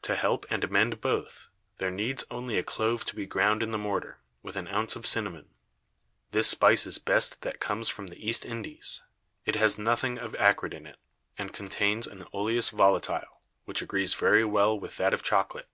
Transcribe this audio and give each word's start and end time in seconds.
To 0.00 0.14
help 0.16 0.46
and 0.48 0.64
amend 0.64 1.02
both, 1.02 1.48
there 1.76 1.90
needs 1.90 2.24
only 2.30 2.56
a 2.56 2.62
Clove 2.62 3.04
to 3.04 3.14
be 3.14 3.26
ground 3.26 3.62
in 3.62 3.70
the 3.70 3.76
Mortar, 3.76 4.18
with 4.42 4.56
an 4.56 4.66
Ounce 4.66 4.96
of 4.96 5.04
Cinnamon. 5.06 5.50
This 6.30 6.48
Spice 6.48 6.86
is 6.86 6.96
best 6.96 7.42
that 7.42 7.60
comes 7.60 7.90
from 7.90 8.06
the 8.06 8.16
East 8.16 8.46
Indies, 8.46 9.02
it 9.44 9.54
has 9.56 9.76
nothing 9.76 10.16
of 10.18 10.34
Acrid 10.36 10.72
in 10.72 10.86
it, 10.86 10.96
and 11.36 11.52
contains 11.52 12.06
an 12.06 12.24
oleous 12.32 12.70
Volatile, 12.70 13.42
which 13.66 13.82
agrees 13.82 14.14
very 14.14 14.42
well 14.46 14.80
with 14.80 14.96
that 14.96 15.12
of 15.12 15.22
Chocolate. 15.22 15.68